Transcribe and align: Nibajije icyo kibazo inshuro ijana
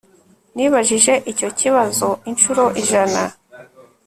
Nibajije 0.55 1.13
icyo 1.31 1.49
kibazo 1.59 2.07
inshuro 2.29 2.63
ijana 2.81 3.21